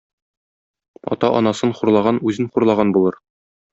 Ата-анасын 1.15 1.73
хурлаган 1.81 2.21
үзен 2.31 2.49
хурлаган 2.57 2.95
булыр. 2.97 3.21